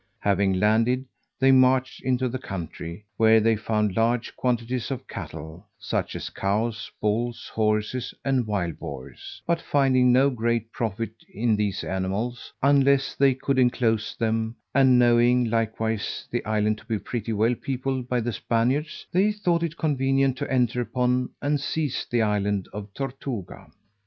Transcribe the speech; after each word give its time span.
Having 0.21 0.53
landed, 0.59 1.05
they 1.39 1.51
marched 1.51 2.01
into 2.01 2.27
the 2.27 2.39
country, 2.39 3.05
where 3.17 3.39
they 3.39 3.55
found 3.55 3.95
large 3.95 4.35
quantities 4.35 4.89
of 4.89 5.07
cattle; 5.07 5.67
such 5.77 6.15
as 6.15 6.31
cows, 6.31 6.89
bulls, 6.99 7.51
horses, 7.53 8.11
and 8.25 8.47
wild 8.47 8.79
boars: 8.79 9.43
but 9.45 9.61
finding 9.61 10.11
no 10.11 10.31
great 10.31 10.71
profit 10.71 11.11
in 11.31 11.55
these 11.55 11.83
animals, 11.83 12.51
unless 12.63 13.13
they 13.13 13.35
could 13.35 13.59
enclose 13.59 14.15
them, 14.17 14.55
and 14.73 14.97
knowing, 14.97 15.47
likewise, 15.47 16.27
the 16.31 16.43
island 16.45 16.79
to 16.79 16.85
be 16.85 16.97
pretty 16.97 17.31
well 17.33 17.53
peopled 17.53 18.09
by 18.09 18.19
the 18.19 18.33
Spaniards, 18.33 19.05
they 19.11 19.31
thought 19.31 19.61
it 19.61 19.77
convenient 19.77 20.35
to 20.39 20.51
enter 20.51 20.81
upon 20.81 21.29
and 21.43 21.61
seize 21.61 22.07
the 22.09 22.23
island 22.23 22.67
of 22.73 22.91
Tortuga. 22.95 23.67